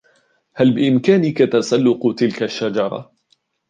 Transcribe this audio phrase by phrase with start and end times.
[0.53, 3.11] هل بإمكانك تسلق تلك الشجرة؟